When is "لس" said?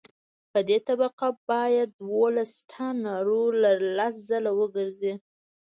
3.97-4.15